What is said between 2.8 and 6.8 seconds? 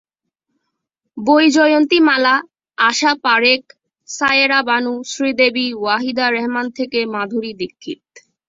Asha Parekh, Saira Banu, Sridevi, Waheeda Rehman